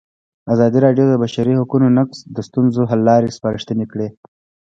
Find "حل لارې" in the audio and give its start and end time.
2.89-3.35